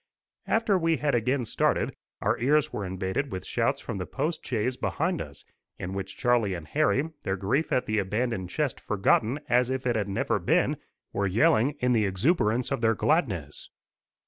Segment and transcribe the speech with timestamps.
[0.47, 1.93] After we had again started,
[2.23, 5.45] our ears were invaded with shouts from the post chaise behind us,
[5.77, 9.95] in which Charlie and Harry, their grief at the abandoned chest forgotten as if it
[9.95, 10.77] had never been,
[11.13, 13.69] were yelling in the exuberance of their gladness.